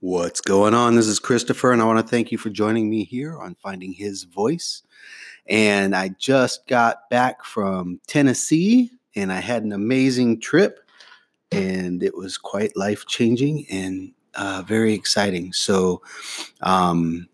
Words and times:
What's 0.00 0.40
going 0.40 0.74
on? 0.74 0.96
This 0.96 1.06
is 1.06 1.18
Christopher, 1.18 1.72
and 1.72 1.80
I 1.80 1.86
want 1.86 1.98
to 1.98 2.06
thank 2.06 2.30
you 2.30 2.36
for 2.36 2.50
joining 2.50 2.90
me 2.90 3.04
here 3.04 3.38
on 3.38 3.54
Finding 3.54 3.92
His 3.92 4.24
Voice. 4.24 4.82
And 5.46 5.94
I 5.94 6.10
just 6.18 6.66
got 6.66 7.08
back 7.08 7.44
from 7.44 8.00
Tennessee, 8.06 8.90
and 9.16 9.32
I 9.32 9.40
had 9.40 9.62
an 9.62 9.72
amazing 9.72 10.40
trip, 10.40 10.80
and 11.52 12.02
it 12.02 12.14
was 12.14 12.36
quite 12.36 12.76
life 12.76 13.06
changing 13.06 13.66
and 13.70 14.12
uh, 14.34 14.62
very 14.66 14.92
exciting. 14.92 15.52
So, 15.52 16.02
um, 16.60 17.28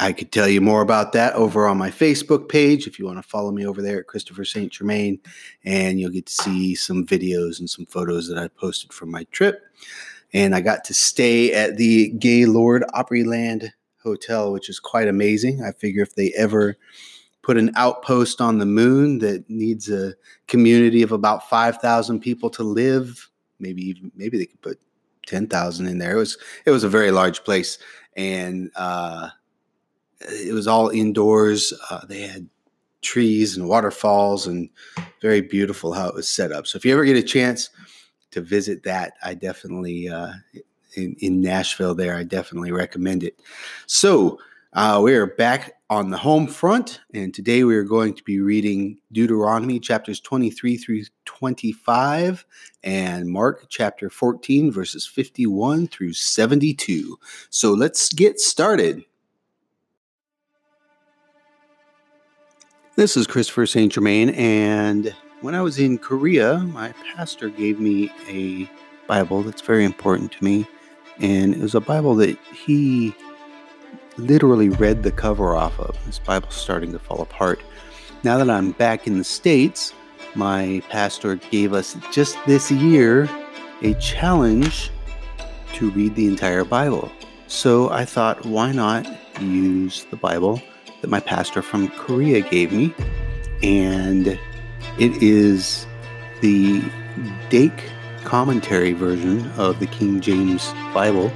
I 0.00 0.12
could 0.12 0.30
tell 0.30 0.48
you 0.48 0.60
more 0.60 0.80
about 0.80 1.12
that 1.14 1.34
over 1.34 1.66
on 1.66 1.76
my 1.76 1.90
Facebook 1.90 2.48
page 2.48 2.86
if 2.86 3.00
you 3.00 3.04
want 3.04 3.18
to 3.18 3.28
follow 3.28 3.50
me 3.50 3.66
over 3.66 3.82
there 3.82 3.98
at 3.98 4.06
Christopher 4.06 4.44
St. 4.44 4.70
Germain, 4.70 5.18
and 5.64 5.98
you'll 5.98 6.12
get 6.12 6.26
to 6.26 6.32
see 6.32 6.76
some 6.76 7.04
videos 7.04 7.58
and 7.58 7.68
some 7.68 7.84
photos 7.84 8.28
that 8.28 8.38
I 8.38 8.46
posted 8.46 8.92
from 8.92 9.10
my 9.10 9.24
trip. 9.32 9.64
And 10.34 10.54
I 10.54 10.60
got 10.60 10.84
to 10.84 10.94
stay 10.94 11.52
at 11.54 11.76
the 11.76 12.10
Gaylord 12.10 12.84
Opryland 12.94 13.70
Hotel, 14.02 14.52
which 14.52 14.68
is 14.68 14.78
quite 14.78 15.08
amazing. 15.08 15.62
I 15.62 15.72
figure 15.72 16.02
if 16.02 16.14
they 16.14 16.32
ever 16.36 16.76
put 17.42 17.56
an 17.56 17.70
outpost 17.76 18.40
on 18.40 18.58
the 18.58 18.66
moon 18.66 19.18
that 19.20 19.48
needs 19.48 19.90
a 19.90 20.14
community 20.48 21.02
of 21.02 21.12
about 21.12 21.48
5,000 21.48 22.20
people 22.20 22.50
to 22.50 22.62
live, 22.62 23.30
maybe 23.58 23.82
even, 23.82 24.12
maybe 24.14 24.36
they 24.36 24.46
could 24.46 24.60
put 24.60 24.78
10,000 25.26 25.86
in 25.86 25.98
there. 25.98 26.12
It 26.12 26.18
was 26.18 26.38
it 26.64 26.70
was 26.70 26.84
a 26.84 26.88
very 26.88 27.10
large 27.10 27.44
place 27.44 27.78
and 28.16 28.70
uh 28.76 29.28
it 30.20 30.52
was 30.52 30.66
all 30.66 30.88
indoors. 30.88 31.72
Uh, 31.90 32.04
they 32.06 32.22
had 32.22 32.48
trees 33.02 33.56
and 33.56 33.68
waterfalls 33.68 34.46
and 34.46 34.68
very 35.22 35.40
beautiful 35.40 35.92
how 35.92 36.08
it 36.08 36.14
was 36.14 36.28
set 36.28 36.50
up. 36.50 36.66
So 36.66 36.76
if 36.76 36.84
you 36.84 36.92
ever 36.92 37.04
get 37.04 37.16
a 37.16 37.22
chance 37.22 37.70
to 38.30 38.40
visit 38.40 38.82
that, 38.84 39.14
I 39.22 39.34
definitely 39.34 40.08
uh, 40.08 40.32
in, 40.94 41.16
in, 41.20 41.40
Nashville 41.40 41.94
there, 41.94 42.16
I 42.16 42.24
definitely 42.24 42.72
recommend 42.72 43.22
it. 43.22 43.38
So 43.86 44.38
uh, 44.72 45.00
we 45.02 45.14
are 45.14 45.26
back 45.26 45.74
on 45.90 46.10
the 46.10 46.18
home 46.18 46.46
front, 46.46 47.00
and 47.14 47.32
today 47.32 47.64
we 47.64 47.74
are 47.74 47.84
going 47.84 48.14
to 48.14 48.22
be 48.24 48.40
reading 48.40 48.98
Deuteronomy 49.12 49.80
chapters 49.80 50.20
23 50.20 50.76
through 50.76 51.04
25 51.24 52.44
and 52.84 53.26
Mark 53.28 53.66
chapter 53.68 54.10
14 54.10 54.70
verses 54.70 55.06
51 55.06 55.88
through 55.88 56.12
72. 56.12 57.18
So 57.50 57.72
let's 57.72 58.12
get 58.12 58.40
started. 58.40 59.04
This 62.96 63.16
is 63.16 63.26
Christopher 63.26 63.64
St. 63.64 63.92
Germain, 63.92 64.30
and 64.30 65.14
when 65.40 65.54
I 65.54 65.62
was 65.62 65.78
in 65.78 65.98
Korea, 65.98 66.58
my 66.58 66.92
pastor 67.14 67.48
gave 67.48 67.78
me 67.78 68.10
a 68.28 68.68
Bible 69.06 69.42
that's 69.42 69.62
very 69.62 69.84
important 69.84 70.32
to 70.32 70.44
me, 70.44 70.66
and 71.18 71.54
it 71.54 71.60
was 71.60 71.74
a 71.74 71.80
Bible 71.80 72.14
that 72.16 72.38
he 72.52 73.14
literally 74.16 74.68
read 74.68 75.02
the 75.02 75.12
cover 75.12 75.54
off 75.54 75.78
of. 75.78 75.96
This 76.06 76.18
Bible's 76.18 76.56
starting 76.56 76.92
to 76.92 76.98
fall 76.98 77.22
apart. 77.22 77.60
Now 78.24 78.36
that 78.38 78.50
I'm 78.50 78.72
back 78.72 79.06
in 79.06 79.18
the 79.18 79.24
States, 79.24 79.94
my 80.34 80.82
pastor 80.88 81.36
gave 81.36 81.72
us 81.72 81.96
just 82.12 82.36
this 82.46 82.70
year 82.70 83.28
a 83.82 83.94
challenge 83.94 84.90
to 85.74 85.90
read 85.90 86.16
the 86.16 86.26
entire 86.26 86.64
Bible. 86.64 87.10
So 87.46 87.90
I 87.90 88.04
thought, 88.04 88.44
why 88.44 88.72
not 88.72 89.06
use 89.40 90.04
the 90.10 90.16
Bible 90.16 90.60
that 91.00 91.10
my 91.10 91.20
pastor 91.20 91.62
from 91.62 91.88
Korea 91.88 92.40
gave 92.40 92.72
me. 92.72 92.94
And 93.62 94.38
it 94.98 95.22
is 95.22 95.86
the 96.40 96.82
Dake 97.50 97.90
commentary 98.24 98.92
version 98.92 99.50
of 99.52 99.80
the 99.80 99.86
King 99.86 100.20
James 100.20 100.72
Bible. 100.92 101.32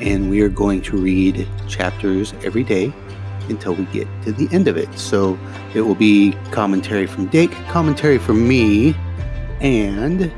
And 0.00 0.30
we 0.30 0.40
are 0.40 0.48
going 0.48 0.82
to 0.82 0.96
read 0.96 1.46
chapters 1.68 2.32
every 2.44 2.64
day 2.64 2.92
until 3.48 3.74
we 3.74 3.84
get 3.86 4.08
to 4.24 4.32
the 4.32 4.48
end 4.54 4.66
of 4.68 4.76
it. 4.76 4.98
So 4.98 5.38
it 5.74 5.82
will 5.82 5.94
be 5.94 6.34
commentary 6.50 7.06
from 7.06 7.26
Dake, 7.26 7.52
commentary 7.68 8.18
from 8.18 8.48
me, 8.48 8.94
and 9.60 10.32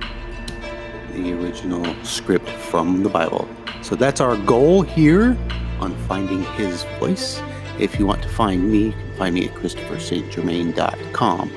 the 1.13 1.33
original 1.33 1.85
script 2.05 2.49
from 2.49 3.03
the 3.03 3.09
Bible. 3.09 3.49
So 3.83 3.95
that's 3.95 4.21
our 4.21 4.37
goal 4.37 4.83
here 4.83 5.37
on 5.81 5.97
finding 6.07 6.45
his 6.55 6.85
voice. 6.99 7.41
If 7.79 7.99
you 7.99 8.07
want 8.07 8.23
to 8.23 8.29
find 8.29 8.71
me, 8.71 8.87
you 8.87 8.93
can 8.93 9.17
find 9.17 9.35
me 9.35 9.49
at 9.49 9.55
ChristopherSt.Germain.com. 9.55 11.51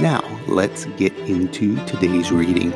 Now, 0.00 0.22
let's 0.48 0.86
get 0.96 1.16
into 1.20 1.76
today's 1.86 2.32
reading. 2.32 2.72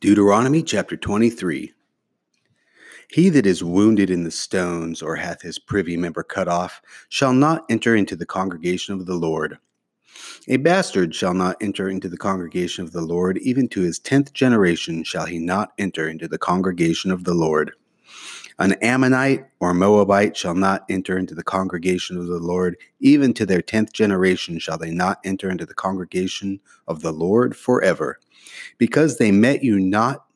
Deuteronomy 0.00 0.64
chapter 0.64 0.96
23. 0.96 1.72
He 3.08 3.28
that 3.28 3.46
is 3.46 3.62
wounded 3.62 4.10
in 4.10 4.24
the 4.24 4.32
stones, 4.32 5.00
or 5.00 5.14
hath 5.14 5.42
his 5.42 5.60
privy 5.60 5.96
member 5.96 6.24
cut 6.24 6.48
off, 6.48 6.82
shall 7.08 7.32
not 7.32 7.64
enter 7.70 7.94
into 7.94 8.16
the 8.16 8.26
congregation 8.26 8.94
of 8.94 9.06
the 9.06 9.14
Lord. 9.14 9.58
A 10.48 10.56
bastard 10.56 11.14
shall 11.14 11.34
not 11.34 11.56
enter 11.60 11.88
into 11.88 12.08
the 12.08 12.16
congregation 12.16 12.84
of 12.84 12.92
the 12.92 13.00
Lord, 13.00 13.38
even 13.38 13.68
to 13.68 13.80
his 13.82 13.98
tenth 13.98 14.32
generation 14.32 15.04
shall 15.04 15.26
he 15.26 15.38
not 15.38 15.72
enter 15.78 16.08
into 16.08 16.28
the 16.28 16.38
congregation 16.38 17.10
of 17.10 17.24
the 17.24 17.34
Lord. 17.34 17.72
An 18.58 18.72
Ammonite 18.82 19.46
or 19.60 19.72
Moabite 19.72 20.36
shall 20.36 20.54
not 20.54 20.84
enter 20.88 21.16
into 21.16 21.34
the 21.34 21.42
congregation 21.42 22.18
of 22.18 22.26
the 22.26 22.38
Lord, 22.38 22.76
even 23.00 23.32
to 23.34 23.46
their 23.46 23.62
tenth 23.62 23.92
generation 23.92 24.58
shall 24.58 24.78
they 24.78 24.90
not 24.90 25.18
enter 25.24 25.50
into 25.50 25.64
the 25.66 25.74
congregation 25.74 26.60
of 26.86 27.00
the 27.00 27.12
Lord 27.12 27.56
forever, 27.56 28.20
because 28.78 29.18
they 29.18 29.32
met 29.32 29.64
you 29.64 29.78
not 29.80 30.26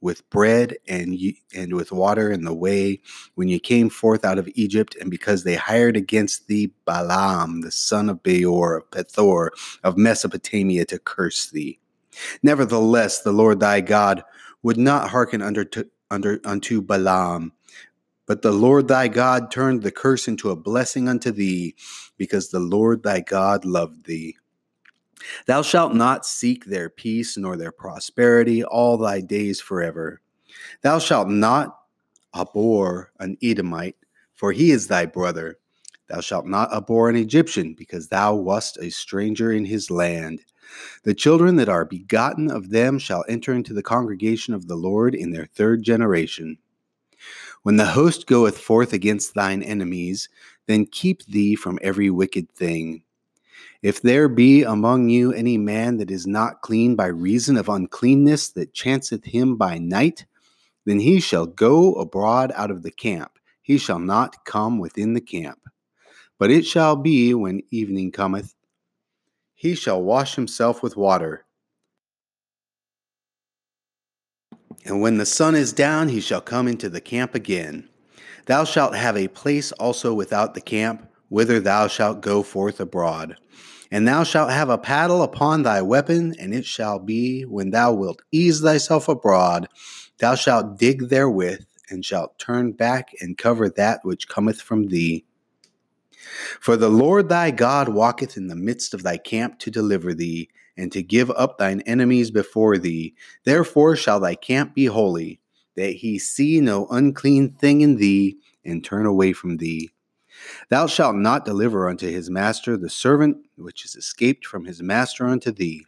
with 0.00 0.28
bread 0.30 0.76
and 0.88 1.18
and 1.54 1.74
with 1.74 1.92
water 1.92 2.30
in 2.30 2.44
the 2.44 2.54
way 2.54 3.00
when 3.34 3.48
you 3.48 3.60
came 3.60 3.90
forth 3.90 4.24
out 4.24 4.38
of 4.38 4.48
Egypt, 4.54 4.96
and 5.00 5.10
because 5.10 5.44
they 5.44 5.56
hired 5.56 5.96
against 5.96 6.48
thee 6.48 6.72
Balaam, 6.86 7.62
the 7.62 7.72
son 7.72 8.10
of 8.10 8.22
Beor 8.22 8.76
of 8.78 8.90
Pethor 8.90 9.50
of 9.84 9.98
Mesopotamia, 9.98 10.84
to 10.86 10.98
curse 10.98 11.50
thee. 11.50 11.78
Nevertheless, 12.42 13.22
the 13.22 13.32
Lord 13.32 13.60
thy 13.60 13.80
God 13.80 14.24
would 14.62 14.78
not 14.78 15.10
hearken 15.10 15.42
under 15.42 15.66
under 16.10 16.40
unto 16.44 16.82
Balaam, 16.82 17.52
but 18.26 18.42
the 18.42 18.52
Lord 18.52 18.88
thy 18.88 19.08
God 19.08 19.50
turned 19.50 19.82
the 19.82 19.92
curse 19.92 20.28
into 20.28 20.50
a 20.50 20.56
blessing 20.56 21.08
unto 21.08 21.32
thee, 21.32 21.74
because 22.18 22.50
the 22.50 22.60
Lord 22.60 23.02
thy 23.02 23.20
God 23.20 23.64
loved 23.64 24.06
thee. 24.06 24.36
Thou 25.46 25.62
shalt 25.62 25.94
not 25.94 26.26
seek 26.26 26.64
their 26.64 26.88
peace 26.88 27.36
nor 27.36 27.56
their 27.56 27.72
prosperity 27.72 28.64
all 28.64 28.96
thy 28.96 29.20
days 29.20 29.60
forever. 29.60 30.20
Thou 30.82 30.98
shalt 30.98 31.28
not 31.28 31.76
abhor 32.34 33.12
an 33.18 33.36
Edomite, 33.42 33.96
for 34.34 34.52
he 34.52 34.70
is 34.70 34.86
thy 34.86 35.06
brother. 35.06 35.58
Thou 36.08 36.20
shalt 36.20 36.46
not 36.46 36.72
abhor 36.72 37.08
an 37.08 37.16
Egyptian, 37.16 37.74
because 37.74 38.08
thou 38.08 38.34
wast 38.34 38.78
a 38.78 38.90
stranger 38.90 39.52
in 39.52 39.64
his 39.64 39.90
land. 39.90 40.40
The 41.02 41.14
children 41.14 41.56
that 41.56 41.68
are 41.68 41.84
begotten 41.84 42.50
of 42.50 42.70
them 42.70 42.98
shall 42.98 43.24
enter 43.28 43.52
into 43.52 43.74
the 43.74 43.82
congregation 43.82 44.54
of 44.54 44.68
the 44.68 44.76
Lord 44.76 45.14
in 45.14 45.30
their 45.30 45.46
third 45.46 45.82
generation. 45.82 46.58
When 47.62 47.76
the 47.76 47.86
host 47.86 48.26
goeth 48.26 48.58
forth 48.58 48.92
against 48.92 49.34
thine 49.34 49.62
enemies, 49.62 50.28
then 50.66 50.86
keep 50.86 51.24
thee 51.26 51.54
from 51.54 51.78
every 51.82 52.10
wicked 52.10 52.50
thing. 52.50 53.02
If 53.82 54.02
there 54.02 54.28
be 54.28 54.62
among 54.62 55.08
you 55.08 55.32
any 55.32 55.56
man 55.56 55.96
that 55.98 56.10
is 56.10 56.26
not 56.26 56.60
clean 56.60 56.96
by 56.96 57.06
reason 57.06 57.56
of 57.56 57.68
uncleanness 57.68 58.50
that 58.50 58.74
chanceth 58.74 59.24
him 59.24 59.56
by 59.56 59.78
night, 59.78 60.26
then 60.84 60.98
he 60.98 61.20
shall 61.20 61.46
go 61.46 61.94
abroad 61.94 62.52
out 62.54 62.70
of 62.70 62.82
the 62.82 62.90
camp. 62.90 63.38
He 63.62 63.78
shall 63.78 63.98
not 63.98 64.44
come 64.44 64.78
within 64.78 65.14
the 65.14 65.20
camp. 65.20 65.60
But 66.38 66.50
it 66.50 66.66
shall 66.66 66.96
be 66.96 67.34
when 67.34 67.62
evening 67.70 68.12
cometh, 68.12 68.54
he 69.54 69.74
shall 69.74 70.02
wash 70.02 70.36
himself 70.36 70.82
with 70.82 70.96
water. 70.96 71.44
And 74.86 75.02
when 75.02 75.18
the 75.18 75.26
sun 75.26 75.54
is 75.54 75.72
down, 75.72 76.08
he 76.08 76.20
shall 76.20 76.40
come 76.40 76.66
into 76.66 76.88
the 76.88 77.00
camp 77.00 77.34
again. 77.34 77.88
Thou 78.46 78.64
shalt 78.64 78.94
have 78.94 79.16
a 79.16 79.28
place 79.28 79.70
also 79.72 80.14
without 80.14 80.54
the 80.54 80.62
camp, 80.62 81.09
whither 81.30 81.58
thou 81.58 81.86
shalt 81.86 82.20
go 82.20 82.42
forth 82.42 82.78
abroad. 82.78 83.36
And 83.90 84.06
thou 84.06 84.22
shalt 84.24 84.50
have 84.50 84.68
a 84.68 84.76
paddle 84.76 85.22
upon 85.22 85.62
thy 85.62 85.80
weapon, 85.80 86.34
and 86.38 86.52
it 86.52 86.66
shall 86.66 86.98
be 86.98 87.42
when 87.42 87.70
thou 87.70 87.94
wilt 87.94 88.20
ease 88.30 88.60
thyself 88.60 89.08
abroad, 89.08 89.68
thou 90.18 90.34
shalt 90.34 90.78
dig 90.78 91.08
therewith, 91.08 91.64
and 91.88 92.04
shalt 92.04 92.38
turn 92.38 92.72
back 92.72 93.10
and 93.20 93.38
cover 93.38 93.68
that 93.70 94.00
which 94.04 94.28
cometh 94.28 94.60
from 94.60 94.88
thee. 94.88 95.24
For 96.60 96.76
the 96.76 96.90
Lord 96.90 97.28
thy 97.28 97.50
God 97.50 97.88
walketh 97.88 98.36
in 98.36 98.48
the 98.48 98.54
midst 98.54 98.92
of 98.92 99.02
thy 99.02 99.16
camp 99.16 99.58
to 99.60 99.70
deliver 99.70 100.12
thee, 100.14 100.50
and 100.76 100.92
to 100.92 101.02
give 101.02 101.30
up 101.32 101.58
thine 101.58 101.80
enemies 101.82 102.30
before 102.30 102.78
thee. 102.78 103.14
Therefore 103.44 103.96
shall 103.96 104.20
thy 104.20 104.34
camp 104.34 104.74
be 104.74 104.86
holy, 104.86 105.40
that 105.76 105.94
he 105.94 106.18
see 106.18 106.60
no 106.60 106.86
unclean 106.88 107.54
thing 107.54 107.80
in 107.80 107.96
thee, 107.96 108.36
and 108.64 108.84
turn 108.84 109.06
away 109.06 109.32
from 109.32 109.56
thee. 109.56 109.90
Thou 110.68 110.86
shalt 110.86 111.16
not 111.16 111.44
deliver 111.44 111.88
unto 111.88 112.10
his 112.10 112.30
master 112.30 112.76
the 112.76 112.90
servant 112.90 113.38
which 113.56 113.84
is 113.84 113.94
escaped 113.94 114.46
from 114.46 114.64
his 114.64 114.82
master 114.82 115.26
unto 115.26 115.50
thee. 115.50 115.86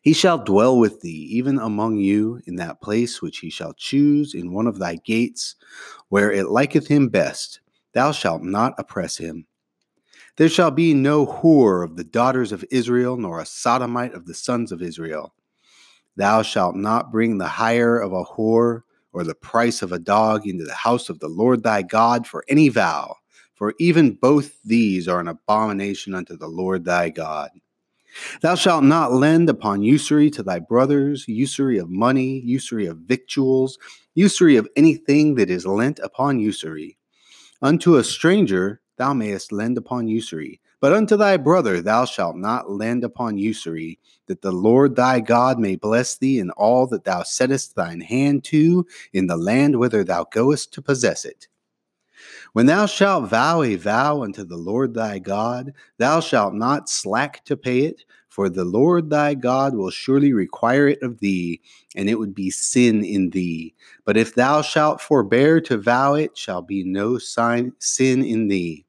He 0.00 0.12
shall 0.12 0.38
dwell 0.38 0.78
with 0.78 1.00
thee, 1.00 1.28
even 1.30 1.58
among 1.58 1.96
you, 1.96 2.40
in 2.46 2.56
that 2.56 2.80
place 2.80 3.20
which 3.20 3.38
he 3.38 3.50
shall 3.50 3.72
choose 3.74 4.32
in 4.34 4.52
one 4.52 4.66
of 4.66 4.78
thy 4.78 4.96
gates, 4.96 5.56
where 6.08 6.30
it 6.30 6.50
liketh 6.50 6.86
him 6.86 7.08
best. 7.08 7.60
Thou 7.92 8.12
shalt 8.12 8.42
not 8.42 8.74
oppress 8.78 9.16
him. 9.16 9.46
There 10.36 10.48
shall 10.48 10.70
be 10.70 10.94
no 10.94 11.26
whore 11.26 11.84
of 11.84 11.96
the 11.96 12.04
daughters 12.04 12.52
of 12.52 12.64
Israel, 12.70 13.16
nor 13.16 13.40
a 13.40 13.46
sodomite 13.46 14.14
of 14.14 14.26
the 14.26 14.34
sons 14.34 14.72
of 14.72 14.80
Israel. 14.80 15.34
Thou 16.16 16.42
shalt 16.42 16.76
not 16.76 17.10
bring 17.10 17.38
the 17.38 17.48
hire 17.48 17.98
of 17.98 18.12
a 18.12 18.24
whore 18.24 18.82
or 19.12 19.24
the 19.24 19.34
price 19.34 19.82
of 19.82 19.92
a 19.92 19.98
dog 19.98 20.46
into 20.46 20.64
the 20.64 20.74
house 20.74 21.08
of 21.08 21.20
the 21.20 21.28
Lord 21.28 21.62
thy 21.62 21.82
God 21.82 22.26
for 22.26 22.44
any 22.48 22.68
vow, 22.68 23.16
for 23.54 23.74
even 23.78 24.12
both 24.12 24.60
these 24.62 25.08
are 25.08 25.20
an 25.20 25.28
abomination 25.28 26.14
unto 26.14 26.36
the 26.36 26.48
Lord 26.48 26.84
thy 26.84 27.10
God. 27.10 27.50
Thou 28.42 28.54
shalt 28.54 28.84
not 28.84 29.12
lend 29.12 29.48
upon 29.48 29.82
usury 29.82 30.30
to 30.30 30.42
thy 30.42 30.58
brothers, 30.58 31.26
usury 31.26 31.78
of 31.78 31.88
money, 31.88 32.40
usury 32.40 32.86
of 32.86 32.98
victuals, 32.98 33.78
usury 34.14 34.56
of 34.56 34.68
anything 34.76 35.34
that 35.36 35.48
is 35.50 35.66
lent 35.66 35.98
upon 36.00 36.38
usury. 36.38 36.98
Unto 37.62 37.96
a 37.96 38.04
stranger 38.04 38.80
thou 38.98 39.14
mayest 39.14 39.52
lend 39.52 39.78
upon 39.78 40.08
usury, 40.08 40.60
but 40.82 40.92
unto 40.92 41.16
thy 41.16 41.36
brother 41.36 41.80
thou 41.80 42.04
shalt 42.04 42.34
not 42.34 42.68
lend 42.68 43.04
upon 43.04 43.38
usury, 43.38 44.00
that 44.26 44.42
the 44.42 44.50
Lord 44.50 44.96
thy 44.96 45.20
God 45.20 45.60
may 45.60 45.76
bless 45.76 46.16
thee 46.16 46.40
in 46.40 46.50
all 46.50 46.88
that 46.88 47.04
thou 47.04 47.22
settest 47.22 47.76
thine 47.76 48.00
hand 48.00 48.42
to 48.46 48.84
in 49.12 49.28
the 49.28 49.36
land 49.36 49.78
whither 49.78 50.02
thou 50.02 50.24
goest 50.24 50.74
to 50.74 50.82
possess 50.82 51.24
it. 51.24 51.46
When 52.52 52.66
thou 52.66 52.86
shalt 52.86 53.30
vow 53.30 53.62
a 53.62 53.76
vow 53.76 54.24
unto 54.24 54.42
the 54.42 54.56
Lord 54.56 54.92
thy 54.92 55.20
God, 55.20 55.72
thou 55.98 56.18
shalt 56.18 56.52
not 56.52 56.88
slack 56.88 57.44
to 57.44 57.56
pay 57.56 57.82
it, 57.82 58.04
for 58.28 58.48
the 58.48 58.64
Lord 58.64 59.08
thy 59.08 59.34
God 59.34 59.76
will 59.76 59.90
surely 59.90 60.32
require 60.32 60.88
it 60.88 61.00
of 61.00 61.20
thee, 61.20 61.60
and 61.94 62.10
it 62.10 62.18
would 62.18 62.34
be 62.34 62.50
sin 62.50 63.04
in 63.04 63.30
thee. 63.30 63.72
But 64.04 64.16
if 64.16 64.34
thou 64.34 64.62
shalt 64.62 65.00
forbear 65.00 65.60
to 65.60 65.78
vow 65.78 66.14
it, 66.14 66.36
shall 66.36 66.60
be 66.60 66.82
no 66.82 67.18
sin 67.18 67.72
in 68.24 68.48
thee. 68.48 68.84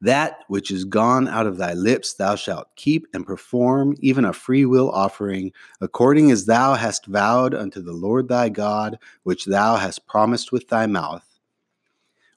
That 0.00 0.40
which 0.48 0.70
is 0.70 0.84
gone 0.84 1.28
out 1.28 1.46
of 1.46 1.56
thy 1.56 1.74
lips 1.74 2.14
thou 2.14 2.34
shalt 2.34 2.74
keep 2.76 3.06
and 3.14 3.26
perform, 3.26 3.94
even 4.00 4.24
a 4.24 4.32
free 4.32 4.64
will 4.64 4.90
offering, 4.90 5.52
according 5.80 6.30
as 6.30 6.46
thou 6.46 6.74
hast 6.74 7.06
vowed 7.06 7.54
unto 7.54 7.80
the 7.80 7.92
Lord 7.92 8.28
thy 8.28 8.48
God, 8.48 8.98
which 9.22 9.44
thou 9.44 9.76
hast 9.76 10.06
promised 10.06 10.52
with 10.52 10.68
thy 10.68 10.86
mouth. 10.86 11.24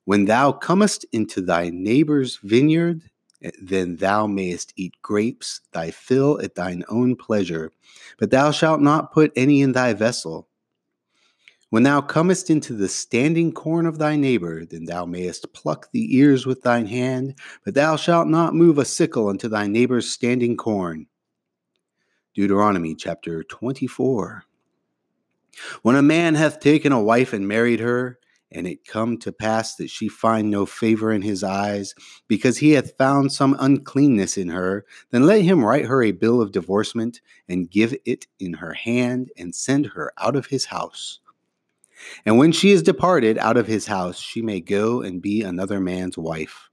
When 0.05 0.25
thou 0.25 0.51
comest 0.51 1.05
into 1.11 1.41
thy 1.41 1.69
neighbor's 1.69 2.37
vineyard, 2.43 3.01
eh, 3.41 3.51
then 3.61 3.95
thou 3.95 4.27
mayest 4.27 4.73
eat 4.75 4.93
grapes, 5.01 5.61
thy 5.71 5.91
fill 5.91 6.39
at 6.41 6.55
thine 6.55 6.83
own 6.89 7.15
pleasure, 7.15 7.71
but 8.19 8.29
thou 8.29 8.51
shalt 8.51 8.81
not 8.81 9.11
put 9.11 9.31
any 9.35 9.61
in 9.61 9.71
thy 9.71 9.93
vessel. 9.93 10.47
When 11.75 11.83
thou 11.83 11.99
comest 11.99 12.49
into 12.49 12.73
the 12.73 12.87
standing 12.87 13.51
corn 13.51 13.85
of 13.85 13.97
thy 13.97 14.15
neighbor, 14.15 14.63
then 14.63 14.85
thou 14.85 15.05
mayest 15.05 15.51
pluck 15.51 15.91
the 15.91 16.15
ears 16.15 16.45
with 16.45 16.61
thine 16.61 16.85
hand, 16.85 17.37
but 17.65 17.73
thou 17.73 17.97
shalt 17.97 18.29
not 18.29 18.55
move 18.55 18.77
a 18.77 18.85
sickle 18.85 19.27
unto 19.27 19.49
thy 19.49 19.67
neighbor's 19.67 20.09
standing 20.09 20.55
corn. 20.55 21.07
Deuteronomy 22.33 22.95
chapter 22.95 23.43
24. 23.43 24.45
When 25.81 25.97
a 25.97 26.01
man 26.01 26.35
hath 26.35 26.61
taken 26.61 26.93
a 26.93 27.03
wife 27.03 27.33
and 27.33 27.45
married 27.45 27.81
her, 27.81 28.19
and 28.49 28.67
it 28.67 28.87
come 28.87 29.17
to 29.17 29.33
pass 29.33 29.75
that 29.75 29.89
she 29.89 30.07
find 30.07 30.49
no 30.49 30.65
favor 30.65 31.11
in 31.11 31.23
his 31.23 31.43
eyes, 31.43 31.93
because 32.29 32.57
he 32.57 32.71
hath 32.71 32.95
found 32.95 33.33
some 33.33 33.53
uncleanness 33.59 34.37
in 34.37 34.47
her, 34.47 34.85
then 35.11 35.25
let 35.25 35.41
him 35.41 35.65
write 35.65 35.87
her 35.87 36.01
a 36.01 36.13
bill 36.13 36.41
of 36.41 36.53
divorcement, 36.53 37.19
and 37.49 37.69
give 37.69 37.93
it 38.05 38.27
in 38.39 38.53
her 38.53 38.71
hand, 38.71 39.29
and 39.37 39.53
send 39.53 39.87
her 39.87 40.13
out 40.17 40.37
of 40.37 40.45
his 40.45 40.63
house. 40.63 41.19
And 42.25 42.37
when 42.37 42.51
she 42.51 42.71
is 42.71 42.83
departed 42.83 43.37
out 43.37 43.57
of 43.57 43.67
his 43.67 43.87
house, 43.87 44.19
she 44.19 44.41
may 44.41 44.61
go 44.61 45.01
and 45.01 45.21
be 45.21 45.41
another 45.41 45.79
man's 45.79 46.17
wife. 46.17 46.69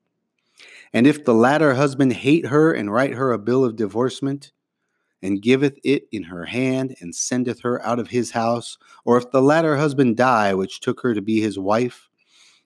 And 0.93 1.07
if 1.07 1.25
the 1.25 1.35
latter 1.35 1.75
husband 1.75 2.13
hate 2.13 2.47
her 2.47 2.73
and 2.73 2.93
write 2.93 3.15
her 3.15 3.33
a 3.33 3.39
bill 3.39 3.65
of 3.65 3.77
divorcement, 3.77 4.53
and 5.23 5.41
giveth 5.41 5.79
it 5.85 6.09
in 6.11 6.25
her 6.25 6.45
hand, 6.45 6.97
and 7.01 7.15
sendeth 7.15 7.61
her 7.61 7.81
out 7.87 8.01
of 8.01 8.09
his 8.09 8.33
house, 8.33 8.77
or 9.05 9.17
if 9.17 9.31
the 9.31 9.41
latter 9.41 9.77
husband 9.77 10.17
die, 10.17 10.53
which 10.53 10.81
took 10.81 11.01
her 11.01 11.15
to 11.15 11.23
be 11.23 11.41
his 11.41 11.59
wife, 11.59 12.09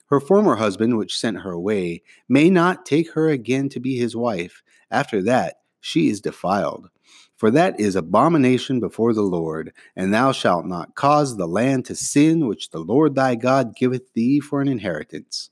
her 0.07 0.21
former 0.21 0.57
husband, 0.57 0.97
which 0.97 1.19
sent 1.19 1.41
her 1.41 1.53
away, 1.53 2.03
may 2.29 2.49
not 2.49 2.87
take 2.87 3.13
her 3.13 3.29
again 3.29 3.69
to 3.69 3.81
be 3.81 3.97
his 3.97 4.17
wife. 4.17 4.63
After 4.91 5.23
that, 5.25 5.57
she 5.81 6.09
is 6.09 6.21
defiled. 6.21 6.89
For 7.37 7.51
that 7.51 7.79
is 7.79 7.97
abomination 7.97 8.81
before 8.81 9.13
the 9.13 9.23
Lord, 9.23 9.73
and 9.95 10.13
thou 10.13 10.33
shalt 10.33 10.67
not 10.67 10.95
cause 10.95 11.37
the 11.37 11.47
land 11.47 11.85
to 11.87 11.95
sin 11.95 12.47
which 12.47 12.71
the 12.71 12.79
Lord 12.79 13.15
thy 13.15 13.35
God 13.35 13.77
giveth 13.77 14.13
thee 14.15 14.41
for 14.41 14.61
an 14.61 14.69
inheritance. 14.69 15.51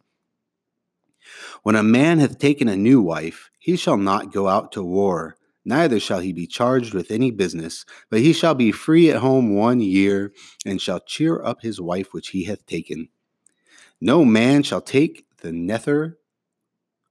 When 1.63 1.77
a 1.77 1.83
man 1.83 2.19
hath 2.19 2.39
taken 2.39 2.69
a 2.69 2.77
new 2.77 3.01
wife, 3.03 3.51
he 3.59 3.77
shall 3.77 3.97
not 3.99 4.33
go 4.33 4.49
out 4.49 4.73
to 4.73 4.83
war 4.83 5.37
neither 5.65 5.99
shall 5.99 6.21
he 6.21 6.33
be 6.33 6.47
charged 6.47 6.95
with 6.95 7.11
any 7.11 7.31
business, 7.31 7.85
but 8.11 8.21
he 8.21 8.33
shall 8.33 8.55
be 8.55 8.73
free 8.73 9.11
at 9.11 9.17
home 9.17 9.55
one 9.55 9.81
year, 9.81 10.33
and 10.67 10.81
shall 10.81 11.01
cheer 11.01 11.43
up 11.43 11.63
his 11.63 11.81
wife 11.81 12.13
which 12.13 12.29
he 12.29 12.45
hath 12.45 12.65
taken. 12.67 13.09
No 14.01 14.25
man 14.25 14.63
shall 14.63 14.81
take 14.81 15.27
the 15.39 15.53
nether 15.53 16.19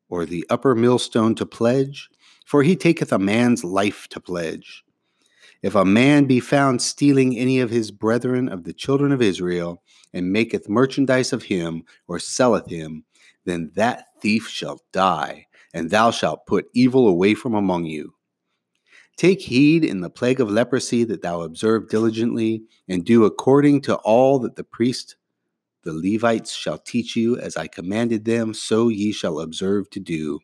or 0.09 0.25
the 0.25 0.45
upper 0.49 0.75
millstone 0.75 1.33
to 1.35 1.45
pledge, 1.45 2.09
for 2.45 2.63
he 2.63 2.75
taketh 2.75 3.11
a 3.11 3.19
man's 3.19 3.63
life 3.63 4.07
to 4.09 4.19
pledge. 4.19 4.83
If 5.61 5.75
a 5.75 5.85
man 5.85 6.25
be 6.25 6.41
found 6.41 6.81
stealing 6.81 7.37
any 7.37 7.59
of 7.59 7.69
his 7.69 7.89
brethren 7.89 8.49
of 8.49 8.65
the 8.65 8.73
children 8.73 9.11
of 9.11 9.21
Israel, 9.21 9.81
and 10.13 10.31
maketh 10.31 10.69
merchandise 10.69 11.33
of 11.33 11.43
him, 11.43 11.83
or 12.07 12.19
selleth 12.19 12.69
him, 12.69 13.05
then 13.45 13.71
that 13.75 14.07
thief 14.21 14.47
shall 14.47 14.81
die, 14.91 15.47
and 15.73 15.89
thou 15.89 16.11
shalt 16.11 16.45
put 16.45 16.69
evil 16.73 17.07
away 17.07 17.33
from 17.33 17.53
among 17.53 17.85
you. 17.85 18.13
Take 19.15 19.41
heed 19.41 19.85
in 19.85 20.01
the 20.01 20.09
plague 20.09 20.39
of 20.39 20.49
leprosy 20.49 21.03
that 21.05 21.21
thou 21.21 21.41
observe 21.41 21.89
diligently, 21.89 22.63
and 22.87 23.05
do 23.05 23.25
according 23.25 23.81
to 23.81 23.95
all 23.97 24.39
that 24.39 24.55
the 24.55 24.63
priest, 24.63 25.15
the 25.83 25.93
Levites, 25.93 26.53
shall 26.53 26.77
teach 26.77 27.15
you, 27.15 27.37
as 27.37 27.55
I 27.55 27.67
commanded 27.67 28.25
them, 28.25 28.53
so 28.53 28.89
ye 28.89 29.11
shall 29.11 29.39
observe 29.39 29.89
to 29.91 29.99
do. 29.99 30.39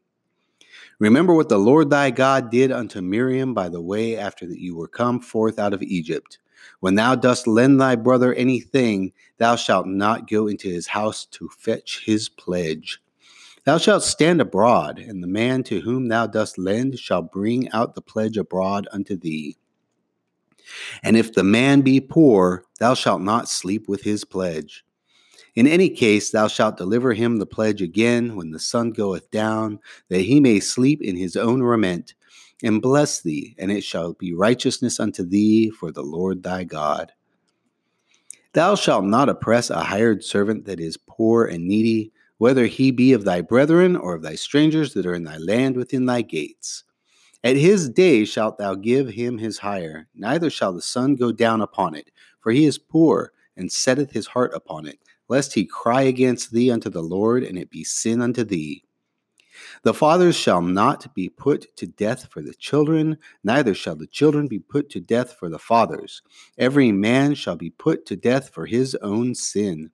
Remember 1.00 1.34
what 1.34 1.48
the 1.48 1.58
Lord 1.58 1.90
thy 1.90 2.12
God 2.12 2.52
did 2.52 2.74
unto 2.74 3.02
Miriam 3.02 3.54
by 3.54 3.70
the 3.70 3.82
way 3.82 4.18
after 4.18 4.46
that 4.46 4.60
you 4.60 4.76
were 4.76 4.88
come 4.88 5.22
forth 5.22 5.58
out 5.58 5.74
of 5.74 5.82
Egypt. 5.82 6.40
When 6.82 6.96
thou 6.96 7.16
dost 7.16 7.48
lend 7.48 7.80
thy 7.80 7.96
brother 7.96 8.34
anything, 8.34 9.14
thou 9.38 9.56
shalt 9.56 9.88
not 9.88 10.30
go 10.30 10.48
into 10.48 10.68
his 10.68 10.88
house 10.88 11.26
to 11.28 11.48
fetch 11.58 12.04
his 12.06 12.28
pledge. 12.28 13.02
Thou 13.64 13.78
shalt 13.78 14.04
stand 14.04 14.42
abroad, 14.42 15.00
and 15.00 15.24
the 15.24 15.28
man 15.28 15.64
to 15.64 15.80
whom 15.80 16.10
thou 16.10 16.28
dost 16.28 16.58
lend 16.58 17.00
shall 17.00 17.22
bring 17.22 17.70
out 17.72 17.96
the 17.96 18.02
pledge 18.02 18.38
abroad 18.38 18.88
unto 18.92 19.16
thee. 19.16 19.58
And 21.04 21.16
if 21.16 21.34
the 21.34 21.44
man 21.44 21.82
be 21.82 22.02
poor, 22.02 22.66
thou 22.80 22.94
shalt 22.94 23.22
not 23.22 23.48
sleep 23.48 23.88
with 23.88 24.02
his 24.02 24.26
pledge. 24.26 24.84
In 25.56 25.68
any 25.68 25.90
case, 25.90 26.32
thou 26.32 26.48
shalt 26.48 26.78
deliver 26.78 27.14
him 27.14 27.38
the 27.38 27.46
pledge 27.46 27.82
again 27.82 28.36
when 28.36 28.52
the 28.52 28.60
sun 28.60 28.92
goeth 28.92 29.30
down, 29.32 29.80
that 30.10 30.22
he 30.22 30.40
may 30.40 30.60
sleep 30.60 31.02
in 31.02 31.16
his 31.16 31.36
own 31.36 31.62
raiment, 31.62 32.14
and 32.64 32.82
bless 32.82 33.22
thee, 33.22 33.56
and 33.58 33.72
it 33.72 33.84
shall 33.84 34.14
be 34.14 34.34
righteousness 34.34 35.00
unto 35.00 35.24
thee 35.24 35.70
for 35.70 35.92
the 35.92 36.04
Lord 36.04 36.44
thy 36.44 36.64
God. 36.64 37.12
Thou 38.54 38.76
shalt 38.76 39.06
not 39.06 39.30
oppress 39.30 39.70
a 39.70 39.82
hired 39.82 40.24
servant 40.24 40.66
that 40.66 40.80
is 40.80 40.98
poor 40.98 41.46
and 41.46 41.68
needy 41.68 42.12
whether 42.40 42.66
he 42.66 42.90
be 42.90 43.14
of 43.14 43.26
thy 43.26 43.42
brethren 43.42 43.96
or 43.96 44.16
of 44.16 44.22
thy 44.22 44.34
strangers 44.34 44.94
that 44.94 45.06
are 45.06 45.14
in 45.14 45.26
thy 45.26 45.38
land 45.38 45.76
within 45.76 46.06
thy 46.06 46.22
gates. 46.22 46.84
At 47.44 47.58
his 47.58 47.90
day 47.90 48.26
shalt 48.26 48.58
thou 48.58 48.76
give 48.76 49.10
him 49.10 49.38
his 49.38 49.60
hire, 49.60 50.08
neither 50.16 50.50
shall 50.50 50.74
the 50.74 50.82
sun 50.82 51.16
go 51.16 51.32
down 51.32 51.62
upon 51.62 51.96
it, 51.96 52.12
for 52.40 52.52
he 52.52 52.66
is 52.66 52.78
poor, 52.78 53.32
and 53.56 53.72
setteth 53.72 54.12
his 54.12 54.28
heart 54.28 54.54
upon 54.54 54.88
it, 54.88 55.00
lest 55.30 55.54
he 55.54 55.66
cry 55.66 56.02
against 56.02 56.52
thee 56.52 56.70
unto 56.70 56.90
the 56.90 57.04
Lord, 57.04 57.44
and 57.44 57.58
it 57.58 57.70
be 57.70 57.84
sin 57.84 58.22
unto 58.22 58.44
thee. 58.44 58.84
The 59.84 59.94
fathers 59.94 60.36
shall 60.36 60.62
not 60.62 61.14
be 61.14 61.30
put 61.30 61.76
to 61.78 61.88
death 61.88 62.28
for 62.32 62.42
the 62.42 62.54
children, 62.54 63.18
neither 63.44 63.74
shall 63.74 63.96
the 63.96 64.08
children 64.08 64.48
be 64.48 64.60
put 64.60 64.90
to 64.92 65.00
death 65.00 65.36
for 65.40 65.50
the 65.50 65.60
fathers. 65.60 66.22
Every 66.58 66.92
man 66.92 67.36
shall 67.36 67.56
be 67.56 67.70
put 67.70 68.06
to 68.08 68.16
death 68.16 68.50
for 68.50 68.66
his 68.66 68.96
own 68.96 69.36
sin. 69.36 69.92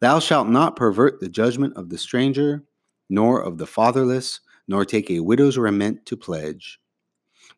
Thou 0.00 0.18
shalt 0.18 0.48
not 0.48 0.76
pervert 0.76 1.20
the 1.20 1.28
judgment 1.28 1.76
of 1.76 1.88
the 1.88 1.98
stranger, 1.98 2.64
nor 3.08 3.40
of 3.40 3.58
the 3.58 3.66
fatherless, 3.66 4.40
nor 4.68 4.84
take 4.84 5.10
a 5.10 5.20
widow's 5.20 5.58
raiment 5.58 6.04
to 6.06 6.16
pledge. 6.16 6.80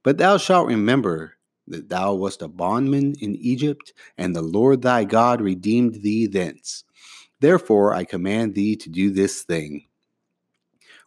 But 0.03 0.19
thou 0.19 0.37
shalt 0.37 0.69
remember 0.69 1.38
that 1.71 1.89
thou 1.89 2.15
wast 2.15 2.43
a 2.43 2.49
bondman 2.49 3.15
in 3.21 3.37
Egypt, 3.37 3.93
and 4.17 4.35
the 4.35 4.43
Lord 4.43 4.83
thy 4.83 5.05
God 5.05 5.41
redeemed 5.41 6.03
thee 6.03 6.27
thence. 6.27 6.85
Therefore 7.41 7.95
I 7.95 8.05
command 8.05 8.55
thee 8.55 8.77
to 8.77 8.91
do 8.91 9.11
this 9.11 9.43
thing. 9.43 9.85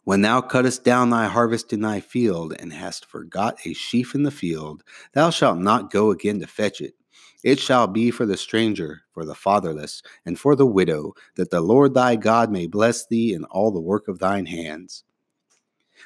When 0.04 0.22
thou 0.22 0.40
cuttest 0.40 0.82
down 0.82 1.10
thy 1.10 1.26
harvest 1.26 1.72
in 1.72 1.80
thy 1.80 2.00
field, 2.00 2.54
and 2.58 2.72
hast 2.72 3.06
forgot 3.06 3.58
a 3.64 3.72
sheaf 3.72 4.14
in 4.14 4.24
the 4.24 4.30
field, 4.32 4.82
thou 5.12 5.30
shalt 5.30 5.58
not 5.58 5.92
go 5.92 6.10
again 6.10 6.40
to 6.40 6.46
fetch 6.46 6.80
it. 6.80 6.94
It 7.44 7.60
shall 7.60 7.86
be 7.86 8.10
for 8.10 8.26
the 8.26 8.36
stranger, 8.36 9.02
for 9.12 9.24
the 9.24 9.34
fatherless, 9.34 10.02
and 10.24 10.38
for 10.38 10.56
the 10.56 10.66
widow, 10.66 11.14
that 11.36 11.50
the 11.50 11.60
Lord 11.60 11.94
thy 11.94 12.16
God 12.16 12.50
may 12.50 12.66
bless 12.66 13.06
thee 13.06 13.32
in 13.32 13.44
all 13.44 13.70
the 13.70 13.80
work 13.80 14.08
of 14.08 14.18
thine 14.18 14.46
hands. 14.46 15.04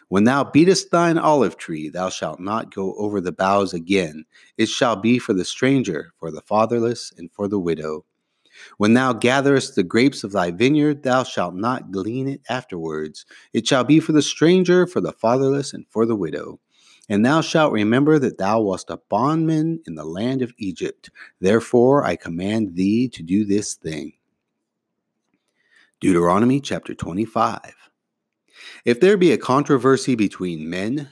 When 0.08 0.24
thou 0.24 0.44
beatest 0.44 0.90
thine 0.90 1.18
olive 1.18 1.56
tree, 1.56 1.88
thou 1.88 2.10
shalt 2.10 2.38
not 2.38 2.72
go 2.72 2.94
over 2.94 3.20
the 3.20 3.32
boughs 3.32 3.74
again. 3.74 4.24
It 4.56 4.68
shall 4.68 4.94
be 4.94 5.18
for 5.18 5.32
the 5.32 5.44
stranger, 5.44 6.12
for 6.18 6.30
the 6.30 6.42
fatherless, 6.42 7.12
and 7.16 7.30
for 7.32 7.48
the 7.48 7.58
widow. 7.58 8.04
When 8.78 8.94
thou 8.94 9.12
gatherest 9.12 9.74
the 9.74 9.82
grapes 9.82 10.22
of 10.22 10.32
thy 10.32 10.50
vineyard, 10.50 11.02
thou 11.02 11.24
shalt 11.24 11.54
not 11.54 11.90
glean 11.90 12.28
it 12.28 12.40
afterwards. 12.48 13.26
It 13.52 13.66
shall 13.66 13.84
be 13.84 14.00
for 14.00 14.12
the 14.12 14.22
stranger, 14.22 14.86
for 14.86 15.00
the 15.00 15.12
fatherless, 15.12 15.74
and 15.74 15.86
for 15.88 16.06
the 16.06 16.16
widow. 16.16 16.60
And 17.08 17.24
thou 17.24 17.40
shalt 17.40 17.72
remember 17.72 18.18
that 18.18 18.38
thou 18.38 18.60
wast 18.60 18.90
a 18.90 19.00
bondman 19.08 19.80
in 19.86 19.94
the 19.94 20.04
land 20.04 20.42
of 20.42 20.52
Egypt. 20.58 21.10
Therefore 21.40 22.04
I 22.04 22.16
command 22.16 22.74
thee 22.74 23.08
to 23.08 23.22
do 23.22 23.44
this 23.44 23.74
thing. 23.74 24.12
Deuteronomy 26.00 26.60
chapter 26.60 26.94
25. 26.94 27.74
If 28.84 29.00
there 29.00 29.16
be 29.16 29.32
a 29.32 29.38
controversy 29.38 30.14
between 30.14 30.70
men, 30.70 31.08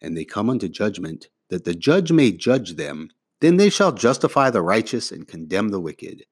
and 0.00 0.16
they 0.16 0.24
come 0.24 0.50
unto 0.50 0.68
judgment, 0.68 1.28
that 1.48 1.64
the 1.64 1.74
judge 1.74 2.12
may 2.12 2.32
judge 2.32 2.76
them, 2.76 3.10
then 3.40 3.56
they 3.56 3.70
shall 3.70 3.92
justify 3.92 4.50
the 4.50 4.62
righteous 4.62 5.12
and 5.12 5.26
condemn 5.26 5.68
the 5.68 5.80
wicked. 5.80 6.24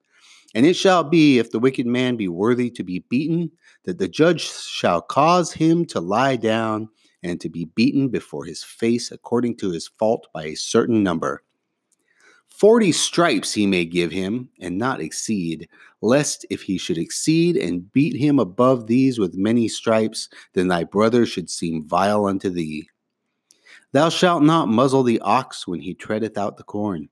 And 0.55 0.65
it 0.65 0.75
shall 0.75 1.05
be, 1.05 1.39
if 1.39 1.51
the 1.51 1.59
wicked 1.59 1.87
man 1.87 2.17
be 2.17 2.29
worthy 2.29 2.71
to 2.71 2.83
be 2.83 3.05
beaten, 3.09 3.51
that 3.85 3.99
the 3.99 4.09
judge 4.09 4.43
shall 4.43 5.03
cause 5.03 5.53
him 5.53 5.85
to 5.87 6.01
lie 6.01 6.37
down 6.37 6.89
and 7.23 7.41
to 7.41 7.49
be 7.49 7.67
beaten 7.67 8.09
before 8.09 8.45
his 8.45 8.63
face 8.63 9.11
according 9.11 9.57
to 9.57 9.71
his 9.71 9.89
fault 9.89 10.29
by 10.33 10.45
a 10.45 10.55
certain 10.55 11.03
number. 11.03 11.43
Forty 12.57 12.91
stripes 12.91 13.53
he 13.53 13.67
may 13.67 13.85
give 13.85 14.11
him, 14.11 14.49
and 14.61 14.79
not 14.79 15.03
exceed, 15.03 15.69
lest 16.01 16.47
if 16.49 16.63
he 16.63 16.79
should 16.79 16.97
exceed 16.97 17.55
and 17.55 17.93
beat 17.93 18.17
him 18.17 18.39
above 18.39 18.87
these 18.87 19.19
with 19.19 19.35
many 19.35 19.69
stripes, 19.69 20.31
then 20.55 20.69
thy 20.69 20.85
brother 20.85 21.27
should 21.27 21.51
seem 21.51 21.87
vile 21.87 22.25
unto 22.25 22.49
thee. 22.49 22.89
Thou 23.93 24.09
shalt 24.09 24.43
not 24.43 24.71
muzzle 24.71 25.03
the 25.03 25.21
ox 25.21 25.67
when 25.67 25.81
he 25.81 25.93
treadeth 25.93 26.39
out 26.39 26.57
the 26.57 26.63
corn. 26.63 27.11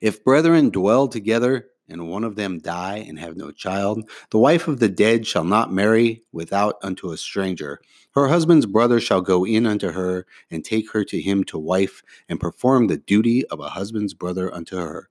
If 0.00 0.22
brethren 0.22 0.70
dwell 0.70 1.08
together, 1.08 1.70
and 1.88 2.08
one 2.08 2.24
of 2.24 2.36
them 2.36 2.58
die 2.58 3.04
and 3.06 3.18
have 3.18 3.36
no 3.36 3.50
child, 3.50 4.08
the 4.30 4.38
wife 4.38 4.68
of 4.68 4.80
the 4.80 4.88
dead 4.88 5.26
shall 5.26 5.44
not 5.44 5.72
marry 5.72 6.22
without 6.32 6.76
unto 6.82 7.10
a 7.10 7.16
stranger. 7.16 7.80
Her 8.14 8.28
husband's 8.28 8.66
brother 8.66 9.00
shall 9.00 9.20
go 9.20 9.44
in 9.44 9.66
unto 9.66 9.90
her 9.90 10.26
and 10.50 10.64
take 10.64 10.90
her 10.92 11.04
to 11.04 11.20
him 11.20 11.44
to 11.44 11.58
wife 11.58 12.02
and 12.28 12.40
perform 12.40 12.86
the 12.86 12.96
duty 12.96 13.44
of 13.46 13.60
a 13.60 13.70
husband's 13.70 14.14
brother 14.14 14.52
unto 14.54 14.76
her. 14.76 15.08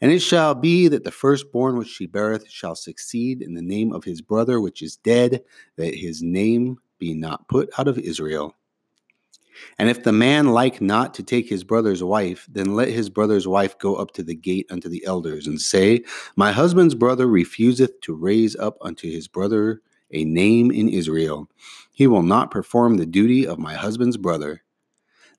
And 0.00 0.10
it 0.10 0.20
shall 0.20 0.54
be 0.54 0.88
that 0.88 1.04
the 1.04 1.10
firstborn 1.10 1.76
which 1.76 1.88
she 1.88 2.06
beareth 2.06 2.48
shall 2.50 2.74
succeed 2.74 3.42
in 3.42 3.54
the 3.54 3.62
name 3.62 3.92
of 3.92 4.04
his 4.04 4.22
brother 4.22 4.60
which 4.60 4.82
is 4.82 4.96
dead, 4.96 5.42
that 5.76 5.94
his 5.94 6.22
name 6.22 6.78
be 6.98 7.14
not 7.14 7.48
put 7.48 7.70
out 7.78 7.88
of 7.88 7.98
Israel. 7.98 8.54
And 9.78 9.88
if 9.88 10.02
the 10.02 10.12
man 10.12 10.48
like 10.48 10.80
not 10.80 11.14
to 11.14 11.22
take 11.22 11.48
his 11.48 11.64
brother's 11.64 12.02
wife, 12.02 12.46
then 12.50 12.74
let 12.74 12.88
his 12.88 13.10
brother's 13.10 13.48
wife 13.48 13.78
go 13.78 13.96
up 13.96 14.12
to 14.12 14.22
the 14.22 14.34
gate 14.34 14.66
unto 14.70 14.88
the 14.88 15.04
elders, 15.04 15.46
and 15.46 15.60
say, 15.60 16.02
My 16.36 16.52
husband's 16.52 16.94
brother 16.94 17.26
refuseth 17.26 18.00
to 18.02 18.14
raise 18.14 18.56
up 18.56 18.76
unto 18.80 19.10
his 19.10 19.28
brother 19.28 19.82
a 20.10 20.24
name 20.24 20.70
in 20.70 20.88
Israel. 20.88 21.50
He 21.92 22.06
will 22.06 22.22
not 22.22 22.50
perform 22.50 22.96
the 22.96 23.06
duty 23.06 23.46
of 23.46 23.58
my 23.58 23.74
husband's 23.74 24.16
brother. 24.16 24.62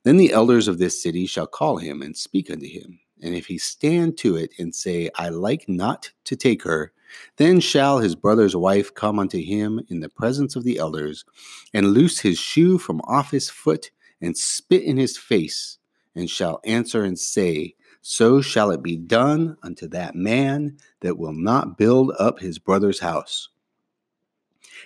Then 0.04 0.16
the 0.16 0.32
elders 0.32 0.68
of 0.68 0.78
this 0.78 1.02
city 1.02 1.26
shall 1.26 1.46
call 1.46 1.78
him 1.78 2.02
and 2.02 2.16
speak 2.16 2.50
unto 2.50 2.66
him. 2.66 3.00
And 3.20 3.34
if 3.34 3.46
he 3.46 3.58
stand 3.58 4.16
to 4.18 4.36
it 4.36 4.52
and 4.58 4.74
say, 4.74 5.10
I 5.16 5.28
like 5.30 5.68
not 5.68 6.10
to 6.24 6.36
take 6.36 6.62
her, 6.62 6.92
then 7.36 7.60
shall 7.60 7.98
his 7.98 8.14
brother's 8.14 8.54
wife 8.54 8.94
come 8.94 9.18
unto 9.18 9.38
him 9.38 9.80
in 9.88 10.00
the 10.00 10.08
presence 10.08 10.56
of 10.56 10.64
the 10.64 10.78
elders, 10.78 11.24
and 11.72 11.92
loose 11.92 12.20
his 12.20 12.38
shoe 12.38 12.78
from 12.78 13.00
off 13.04 13.30
his 13.30 13.50
foot, 13.50 13.90
and 14.20 14.36
spit 14.36 14.82
in 14.82 14.96
his 14.96 15.16
face, 15.16 15.78
and 16.14 16.28
shall 16.28 16.60
answer 16.64 17.04
and 17.04 17.18
say, 17.18 17.74
So 18.02 18.40
shall 18.40 18.70
it 18.70 18.82
be 18.82 18.96
done 18.96 19.56
unto 19.62 19.86
that 19.88 20.14
man 20.14 20.78
that 21.00 21.18
will 21.18 21.32
not 21.32 21.78
build 21.78 22.12
up 22.18 22.40
his 22.40 22.58
brother's 22.58 23.00
house. 23.00 23.48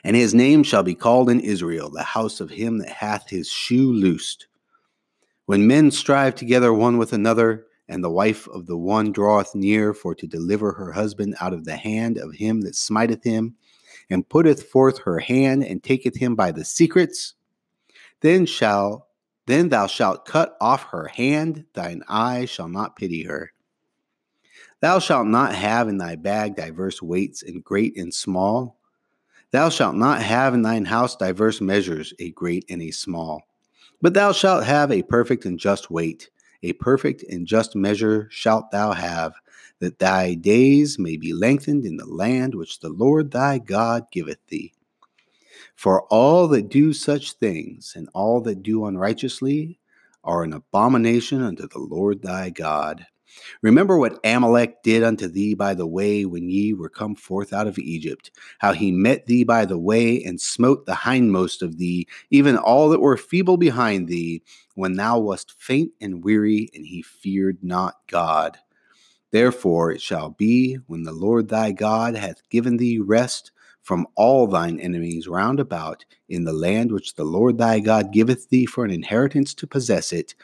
And 0.05 0.17
his 0.17 0.35
name 0.35 0.63
shall 0.63 0.83
be 0.83 0.95
called 0.95 1.31
in 1.31 1.41
Israel, 1.41 1.91
the 1.91 2.03
house 2.03 2.41
of 2.41 2.51
him 2.51 2.79
that 2.79 2.91
hath 2.91 3.31
his 3.31 3.49
shoe 3.49 3.93
loosed. 3.93 4.47
When 5.47 5.67
men 5.67 5.91
strive 5.91 6.35
together 6.35 6.73
one 6.73 6.99
with 6.99 7.13
another, 7.13 7.67
and 7.89 8.03
the 8.03 8.11
wife 8.11 8.49
of 8.49 8.67
the 8.67 8.77
one 8.77 9.13
draweth 9.13 9.55
near 9.55 9.93
for 9.93 10.15
to 10.15 10.27
deliver 10.27 10.73
her 10.73 10.93
husband 10.93 11.37
out 11.41 11.53
of 11.53 11.65
the 11.65 11.77
hand 11.77 12.17
of 12.17 12.33
him 12.35 12.63
that 12.63 12.75
smiteth 12.75 13.23
him, 13.23 13.55
and 14.09 14.29
putteth 14.29 14.69
forth 14.71 14.99
her 14.99 15.19
hand 15.19 15.65
and 15.65 15.83
taketh 15.83 16.17
him 16.17 16.35
by 16.35 16.51
the 16.51 16.65
secrets, 16.65 17.35
then 18.21 18.47
shall 18.47 19.09
then 19.47 19.69
thou 19.69 19.87
shalt 19.87 20.25
cut 20.25 20.57
off 20.61 20.85
her 20.85 21.07
hand, 21.09 21.65
thine 21.75 22.03
eye 22.09 22.45
shall 22.45 22.69
not 22.69 22.97
pity 22.97 23.25
her. 23.25 23.53
Thou 24.81 24.99
shalt 24.99 25.27
not 25.27 25.55
have 25.55 25.89
in 25.89 25.99
thy 25.99 26.17
bag 26.17 26.57
diverse 26.57 27.01
weights, 27.01 27.43
and 27.43 27.63
great 27.63 27.97
and 27.97 28.13
small. 28.13 28.79
Thou 29.51 29.69
shalt 29.69 29.97
not 29.97 30.23
have 30.23 30.55
in 30.55 30.63
thine 30.63 30.87
house 30.87 31.15
diverse 31.15 31.61
measures, 31.61 32.15
a 32.19 32.31
great 32.31 32.65
and 32.69 32.83
a 32.83 32.91
small. 32.91 33.43
But 34.01 34.15
thou 34.15 34.33
shalt 34.33 34.65
have 34.65 34.91
a 34.91 35.03
perfect 35.03 35.45
and 35.45 35.59
just 35.59 35.91
weight, 35.91 36.31
a 36.63 36.73
perfect 36.75 37.23
and 37.25 37.47
just 37.47 37.77
measure 37.77 38.29
shalt 38.31 38.71
thou 38.71 38.93
have, 38.93 39.35
that 39.79 39.99
thy 39.99 40.35
days 40.35 40.99
may 40.99 41.17
be 41.17 41.33
lengthened 41.33 41.85
in 41.85 41.97
the 41.97 42.07
land 42.07 42.55
which 42.55 42.81
the 42.81 42.89
Lord 42.89 43.31
thy 43.31 43.59
God 43.59 44.07
giveth 44.11 44.45
thee. 44.49 44.73
For 45.83 46.03
all 46.03 46.47
that 46.47 46.69
do 46.69 46.93
such 46.93 47.33
things, 47.33 47.95
and 47.97 48.09
all 48.15 48.41
that 48.43 48.63
do 48.63 48.87
unrighteously, 48.87 49.81
are 50.23 50.45
an 50.45 50.53
abomination 50.53 51.43
unto 51.43 51.67
the 51.67 51.81
Lord 51.81 52.23
thy 52.23 52.51
God. 52.51 53.05
Remember 53.63 53.99
what 53.99 54.21
Amalek 54.25 54.85
did 54.85 55.03
unto 55.03 55.27
thee 55.27 55.55
by 55.55 55.75
the 55.75 55.89
way 55.89 56.25
when 56.25 56.49
ye 56.49 56.73
were 56.73 56.89
come 56.89 57.17
forth 57.17 57.53
out 57.53 57.67
of 57.67 57.81
Egypt, 57.81 58.31
how 58.61 58.73
he 58.73 58.93
met 58.93 59.27
thee 59.27 59.43
by 59.43 59.65
the 59.65 59.77
way 59.77 60.23
and 60.23 60.41
smote 60.41 60.87
the 60.87 60.95
hindmost 60.95 61.63
of 61.63 61.79
thee, 61.79 62.07
even 62.31 62.57
all 62.57 62.89
that 62.91 63.01
were 63.01 63.17
feeble 63.17 63.57
behind 63.57 64.07
thee, 64.07 64.41
when 64.77 64.93
thou 64.93 65.19
wast 65.19 65.61
faint 65.61 65.91
and 66.01 66.23
weary, 66.23 66.71
and 66.75 66.87
he 66.87 67.03
feared 67.03 67.59
not 67.61 67.97
God. 68.07 68.57
Therefore 69.33 69.91
it 69.91 70.01
shall 70.01 70.31
be, 70.31 70.75
when 70.87 71.03
the 71.03 71.11
Lord 71.11 71.49
thy 71.49 71.73
God 71.73 72.15
hath 72.15 72.49
given 72.51 72.77
thee 72.77 73.01
rest 73.01 73.51
from 73.83 74.07
all 74.15 74.47
thine 74.47 74.79
enemies 74.81 75.29
round 75.29 75.61
about 75.61 76.05
in 76.29 76.45
the 76.45 76.53
land 76.53 76.93
which 76.93 77.15
the 77.15 77.25
Lord 77.25 77.59
thy 77.59 77.81
God 77.81 78.13
giveth 78.13 78.49
thee 78.49 78.67
for 78.67 78.85
an 78.85 78.91
inheritance 78.91 79.55
to 79.55 79.67
possess 79.67 80.13
it, 80.13 80.35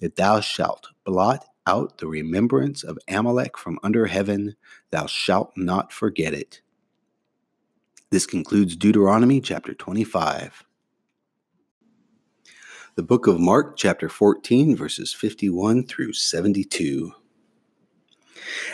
that 0.00 0.16
thou 0.16 0.40
shalt 0.40 0.88
blot 1.04 1.44
out 1.66 1.98
the 1.98 2.06
remembrance 2.06 2.84
of 2.84 2.98
Amalek 3.08 3.58
from 3.58 3.78
under 3.82 4.06
heaven, 4.06 4.56
thou 4.90 5.06
shalt 5.06 5.52
not 5.56 5.92
forget 5.92 6.32
it. 6.32 6.60
This 8.10 8.26
concludes 8.26 8.76
Deuteronomy 8.76 9.40
chapter 9.40 9.74
25. 9.74 10.64
The 12.94 13.02
book 13.02 13.26
of 13.26 13.38
Mark, 13.38 13.76
chapter 13.76 14.08
14, 14.08 14.76
verses 14.76 15.12
51 15.12 15.86
through 15.86 16.14
72. 16.14 17.12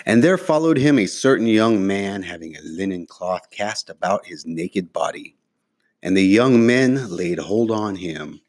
And 0.07 0.23
there 0.23 0.39
followed 0.39 0.77
him 0.77 0.99
a 0.99 1.07
certain 1.07 1.47
young 1.47 1.87
man 1.87 2.23
having 2.23 2.57
a 2.57 2.63
linen 2.63 3.07
cloth 3.07 3.51
cast 3.51 3.91
about 3.91 4.27
his 4.27 4.47
naked 4.47 4.93
body. 4.93 5.37
And 6.03 6.17
the 6.17 6.23
young 6.23 6.67
men 6.67 7.09
laid 7.09 7.39
hold 7.39 7.71
on 7.71 7.97
him. 7.97 8.41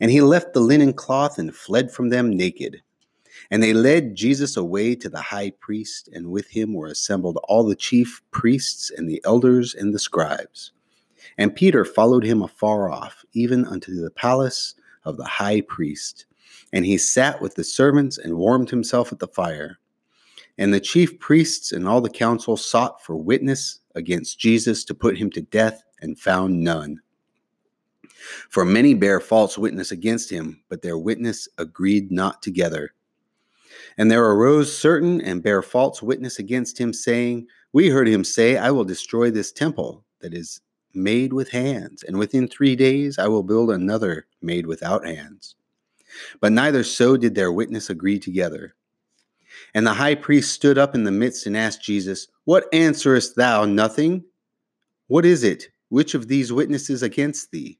And 0.00 0.10
he 0.10 0.20
left 0.20 0.54
the 0.54 0.60
linen 0.60 0.92
cloth 0.92 1.38
and 1.38 1.54
fled 1.54 1.90
from 1.90 2.08
them 2.08 2.36
naked. 2.36 2.82
And 3.50 3.62
they 3.62 3.72
led 3.72 4.14
Jesus 4.14 4.56
away 4.56 4.94
to 4.96 5.08
the 5.08 5.20
high 5.20 5.50
priest, 5.60 6.08
and 6.12 6.30
with 6.30 6.48
him 6.48 6.74
were 6.74 6.88
assembled 6.88 7.38
all 7.44 7.64
the 7.64 7.76
chief 7.76 8.22
priests 8.30 8.90
and 8.90 9.08
the 9.08 9.20
elders 9.24 9.74
and 9.74 9.94
the 9.94 9.98
scribes. 9.98 10.72
And 11.38 11.54
Peter 11.54 11.84
followed 11.84 12.24
him 12.24 12.42
afar 12.42 12.90
off, 12.90 13.24
even 13.32 13.64
unto 13.64 13.94
the 13.94 14.10
palace 14.10 14.74
of 15.04 15.16
the 15.16 15.24
high 15.24 15.62
priest. 15.62 16.26
And 16.72 16.84
he 16.84 16.98
sat 16.98 17.40
with 17.40 17.54
the 17.54 17.64
servants 17.64 18.18
and 18.18 18.36
warmed 18.36 18.70
himself 18.70 19.12
at 19.12 19.18
the 19.18 19.28
fire. 19.28 19.78
And 20.58 20.72
the 20.72 20.80
chief 20.80 21.18
priests 21.18 21.72
and 21.72 21.88
all 21.88 22.00
the 22.00 22.10
council 22.10 22.56
sought 22.56 23.02
for 23.02 23.16
witness 23.16 23.80
against 23.94 24.38
Jesus 24.38 24.84
to 24.84 24.94
put 24.94 25.16
him 25.16 25.30
to 25.30 25.42
death 25.42 25.82
and 26.00 26.18
found 26.18 26.60
none. 26.60 27.00
For 28.50 28.64
many 28.64 28.94
bare 28.94 29.20
false 29.20 29.56
witness 29.56 29.92
against 29.92 30.30
him, 30.30 30.62
but 30.68 30.82
their 30.82 30.98
witness 30.98 31.48
agreed 31.58 32.10
not 32.10 32.42
together. 32.42 32.92
And 33.96 34.10
there 34.10 34.24
arose 34.24 34.76
certain 34.76 35.20
and 35.20 35.42
bare 35.42 35.62
false 35.62 36.02
witness 36.02 36.38
against 36.38 36.78
him, 36.78 36.92
saying, 36.92 37.46
We 37.72 37.88
heard 37.88 38.08
him 38.08 38.24
say, 38.24 38.56
I 38.56 38.70
will 38.70 38.84
destroy 38.84 39.30
this 39.30 39.52
temple 39.52 40.04
that 40.20 40.34
is 40.34 40.60
made 40.94 41.32
with 41.32 41.50
hands, 41.50 42.02
and 42.02 42.18
within 42.18 42.48
three 42.48 42.76
days 42.76 43.18
I 43.18 43.28
will 43.28 43.42
build 43.42 43.70
another 43.70 44.26
made 44.42 44.66
without 44.66 45.06
hands. 45.06 45.54
But 46.40 46.52
neither 46.52 46.82
so 46.82 47.16
did 47.16 47.34
their 47.34 47.52
witness 47.52 47.90
agree 47.90 48.18
together. 48.18 48.74
And 49.74 49.86
the 49.86 49.94
high 49.94 50.14
priest 50.14 50.52
stood 50.52 50.78
up 50.78 50.94
in 50.94 51.04
the 51.04 51.10
midst 51.10 51.46
and 51.46 51.56
asked 51.56 51.82
Jesus, 51.82 52.28
What 52.44 52.68
answerest 52.72 53.36
thou? 53.36 53.64
Nothing? 53.64 54.24
What 55.06 55.24
is 55.24 55.42
it? 55.42 55.68
Which 55.88 56.14
of 56.14 56.28
these 56.28 56.52
witnesses 56.52 57.02
against 57.02 57.50
thee? 57.50 57.78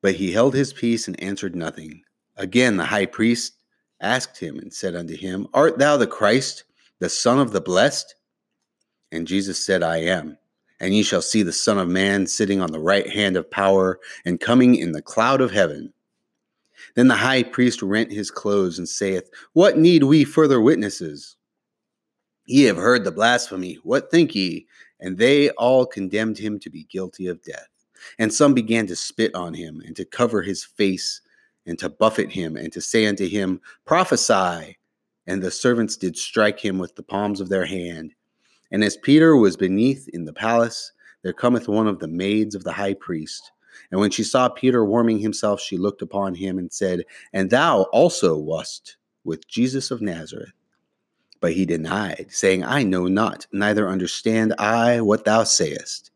But 0.00 0.14
he 0.14 0.32
held 0.32 0.54
his 0.54 0.72
peace 0.72 1.06
and 1.06 1.20
answered 1.22 1.56
nothing. 1.56 2.02
Again 2.36 2.76
the 2.76 2.84
high 2.84 3.06
priest 3.06 3.54
asked 4.00 4.38
him 4.38 4.58
and 4.58 4.72
said 4.72 4.94
unto 4.94 5.16
him, 5.16 5.46
Art 5.54 5.78
thou 5.78 5.96
the 5.96 6.06
Christ, 6.06 6.64
the 6.98 7.08
Son 7.08 7.38
of 7.38 7.52
the 7.52 7.60
Blessed? 7.60 8.14
And 9.12 9.26
Jesus 9.26 9.64
said, 9.64 9.82
I 9.82 9.98
am. 9.98 10.36
And 10.80 10.94
ye 10.94 11.02
shall 11.02 11.22
see 11.22 11.42
the 11.42 11.52
Son 11.52 11.78
of 11.78 11.88
Man 11.88 12.26
sitting 12.26 12.60
on 12.60 12.72
the 12.72 12.80
right 12.80 13.08
hand 13.08 13.36
of 13.36 13.50
power 13.50 14.00
and 14.24 14.40
coming 14.40 14.74
in 14.74 14.92
the 14.92 15.02
cloud 15.02 15.40
of 15.40 15.52
heaven. 15.52 15.92
Then 16.94 17.08
the 17.08 17.16
high 17.16 17.42
priest 17.42 17.82
rent 17.82 18.12
his 18.12 18.30
clothes 18.30 18.78
and 18.78 18.88
saith, 18.88 19.30
What 19.52 19.78
need 19.78 20.04
we 20.04 20.24
further 20.24 20.60
witnesses? 20.60 21.36
Ye 22.46 22.64
have 22.64 22.76
heard 22.76 23.04
the 23.04 23.12
blasphemy. 23.12 23.78
What 23.82 24.10
think 24.10 24.34
ye? 24.34 24.66
And 25.00 25.16
they 25.16 25.50
all 25.50 25.86
condemned 25.86 26.38
him 26.38 26.58
to 26.60 26.70
be 26.70 26.84
guilty 26.84 27.26
of 27.26 27.42
death. 27.42 27.68
And 28.18 28.32
some 28.32 28.52
began 28.52 28.86
to 28.88 28.96
spit 28.96 29.34
on 29.34 29.54
him, 29.54 29.80
and 29.86 29.94
to 29.96 30.04
cover 30.04 30.42
his 30.42 30.64
face, 30.64 31.20
and 31.66 31.78
to 31.78 31.88
buffet 31.88 32.32
him, 32.32 32.56
and 32.56 32.72
to 32.72 32.80
say 32.80 33.06
unto 33.06 33.28
him, 33.28 33.60
Prophesy. 33.84 34.76
And 35.26 35.40
the 35.40 35.50
servants 35.50 35.96
did 35.96 36.16
strike 36.16 36.58
him 36.58 36.78
with 36.78 36.96
the 36.96 37.02
palms 37.02 37.40
of 37.40 37.48
their 37.48 37.64
hand. 37.64 38.12
And 38.72 38.82
as 38.82 38.96
Peter 38.96 39.36
was 39.36 39.56
beneath 39.56 40.08
in 40.08 40.24
the 40.24 40.32
palace, 40.32 40.92
there 41.22 41.32
cometh 41.32 41.68
one 41.68 41.86
of 41.86 42.00
the 42.00 42.08
maids 42.08 42.54
of 42.54 42.64
the 42.64 42.72
high 42.72 42.94
priest. 42.94 43.52
And 43.90 44.00
when 44.00 44.10
she 44.10 44.24
saw 44.24 44.48
Peter 44.48 44.84
warming 44.84 45.18
himself, 45.18 45.60
she 45.60 45.76
looked 45.76 46.02
upon 46.02 46.34
him 46.34 46.58
and 46.58 46.72
said, 46.72 47.04
And 47.32 47.50
thou 47.50 47.82
also 47.92 48.36
wast 48.36 48.96
with 49.24 49.46
Jesus 49.48 49.90
of 49.90 50.02
Nazareth. 50.02 50.52
But 51.40 51.54
he 51.54 51.66
denied, 51.66 52.26
saying, 52.30 52.64
I 52.64 52.84
know 52.84 53.08
not, 53.08 53.46
neither 53.52 53.88
understand 53.88 54.54
I 54.58 55.00
what 55.00 55.24
thou 55.24 55.44
sayest. 55.44 56.10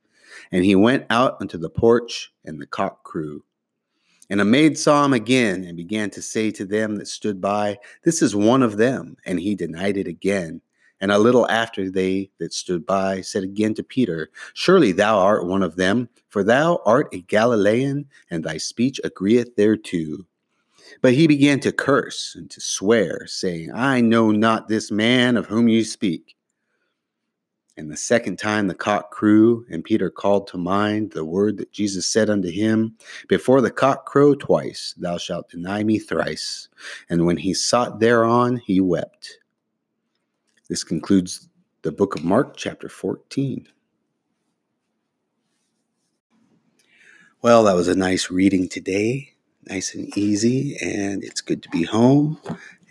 And 0.52 0.64
he 0.64 0.76
went 0.76 1.06
out 1.10 1.36
unto 1.40 1.58
the 1.58 1.70
porch, 1.70 2.32
and 2.44 2.60
the 2.60 2.66
cock 2.66 3.02
crew. 3.02 3.42
And 4.30 4.40
a 4.40 4.44
maid 4.44 4.78
saw 4.78 5.04
him 5.04 5.12
again, 5.12 5.64
and 5.64 5.76
began 5.76 6.10
to 6.10 6.22
say 6.22 6.50
to 6.52 6.64
them 6.64 6.96
that 6.96 7.08
stood 7.08 7.40
by, 7.40 7.78
This 8.04 8.22
is 8.22 8.36
one 8.36 8.62
of 8.62 8.76
them. 8.76 9.16
And 9.26 9.40
he 9.40 9.54
denied 9.54 9.96
it 9.96 10.06
again. 10.06 10.60
And 11.00 11.12
a 11.12 11.19
little 11.19 11.49
after, 11.49 11.91
they 11.91 12.31
that 12.38 12.55
stood 12.55 12.87
by 12.87 13.21
said 13.21 13.43
again 13.43 13.75
to 13.75 13.83
Peter, 13.83 14.31
Surely 14.55 14.93
thou 14.93 15.19
art 15.19 15.47
one 15.47 15.62
of 15.62 15.76
them, 15.76 16.09
for 16.29 16.43
thou 16.43 16.81
art 16.87 17.09
a 17.12 17.21
Galilean, 17.21 18.07
and 18.31 18.43
thy 18.43 18.57
speech 18.57 19.00
agreeth 19.05 19.57
thereto. 19.57 20.26
But 21.03 21.15
he 21.15 21.26
began 21.26 21.61
to 21.61 21.73
curse 21.73 22.35
and 22.35 22.50
to 22.50 22.61
swear, 22.61 23.26
saying, 23.26 23.73
I 23.75 24.00
know 24.00 24.31
not 24.31 24.69
this 24.69 24.91
man 24.91 25.37
of 25.37 25.47
whom 25.47 25.69
you 25.69 25.85
speak. 25.85 26.37
And 27.79 27.91
the 27.91 27.97
second 27.97 28.38
time 28.38 28.69
the 28.69 28.75
cock 28.75 29.11
crew, 29.11 29.67
and 29.71 29.85
Peter 29.85 30.09
called 30.09 30.47
to 30.49 30.57
mind 30.57 31.11
the 31.11 31.26
word 31.26 31.59
that 31.59 31.73
Jesus 31.73 32.07
said 32.07 32.31
unto 32.31 32.50
him, 32.50 32.97
Before 33.29 33.61
the 33.61 33.71
cock 33.71 34.07
crow 34.07 34.35
twice, 34.35 34.95
thou 34.97 35.19
shalt 35.19 35.50
deny 35.50 35.85
me 35.85 35.99
thrice. 35.99 36.69
And 37.11 37.26
when 37.26 37.37
he 37.37 37.53
sought 37.53 38.00
thereon, 38.00 38.57
he 38.65 38.81
wept. 38.81 39.41
This 40.68 40.82
concludes 40.82 41.49
the 41.82 41.92
book 41.92 42.16
of 42.16 42.25
Mark, 42.25 42.56
chapter 42.56 42.88
14. 42.88 43.68
Well, 47.40 47.62
that 47.64 47.76
was 47.76 47.87
a 47.87 47.94
nice 47.94 48.32
reading 48.32 48.68
today, 48.68 49.34
nice 49.69 49.95
and 49.95 50.17
easy, 50.19 50.76
and 50.82 51.23
it's 51.23 51.41
good 51.41 51.62
to 51.62 51.69
be 51.69 51.84
home 51.84 52.41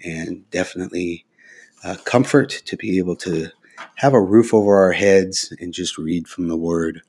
and 0.06 0.50
definitely 0.52 1.26
uh, 1.84 1.97
comfort 2.06 2.50
to 2.65 2.78
be 2.78 2.97
able 2.97 3.17
to 3.17 3.50
have 3.95 4.13
a 4.13 4.21
roof 4.21 4.54
over 4.54 4.78
our 4.78 4.93
heads 4.93 5.54
and 5.60 5.73
just 5.73 5.97
read 5.97 6.30
from 6.30 6.47
the 6.47 6.56
Word. 6.56 7.02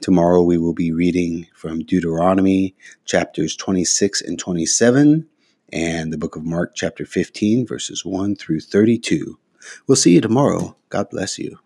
Tomorrow 0.00 0.42
we 0.44 0.56
will 0.56 0.72
be 0.72 0.92
reading 0.92 1.46
from 1.54 1.80
Deuteronomy 1.80 2.74
chapters 3.04 3.54
26 3.54 4.22
and 4.22 4.38
27 4.38 5.28
and 5.74 6.10
the 6.10 6.18
book 6.18 6.36
of 6.36 6.44
Mark 6.46 6.72
chapter 6.74 7.04
15, 7.04 7.66
verses 7.66 8.02
1 8.02 8.36
through 8.36 8.60
32. 8.60 9.38
We'll 9.86 9.96
see 9.96 10.12
you 10.12 10.20
tomorrow. 10.20 10.76
God 10.88 11.10
bless 11.10 11.38
you. 11.38 11.58